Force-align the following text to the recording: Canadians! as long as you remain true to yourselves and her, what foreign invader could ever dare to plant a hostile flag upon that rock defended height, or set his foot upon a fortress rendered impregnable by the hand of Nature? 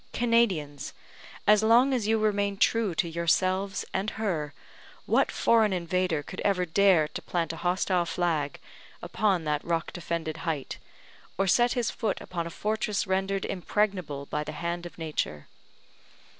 Canadians! 0.13 0.93
as 1.45 1.61
long 1.61 1.93
as 1.93 2.07
you 2.07 2.17
remain 2.17 2.57
true 2.57 2.95
to 2.95 3.07
yourselves 3.07 3.85
and 3.93 4.09
her, 4.17 4.51
what 5.05 5.31
foreign 5.31 5.71
invader 5.73 6.23
could 6.23 6.39
ever 6.43 6.65
dare 6.65 7.07
to 7.09 7.21
plant 7.21 7.53
a 7.53 7.57
hostile 7.57 8.07
flag 8.07 8.59
upon 9.03 9.43
that 9.43 9.63
rock 9.63 9.93
defended 9.93 10.37
height, 10.37 10.79
or 11.37 11.45
set 11.45 11.73
his 11.73 11.91
foot 11.91 12.19
upon 12.19 12.47
a 12.47 12.49
fortress 12.49 13.05
rendered 13.05 13.45
impregnable 13.45 14.25
by 14.25 14.43
the 14.43 14.53
hand 14.53 14.87
of 14.87 14.97
Nature? 14.97 15.45